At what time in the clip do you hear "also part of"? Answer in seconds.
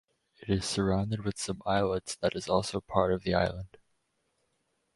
2.49-3.21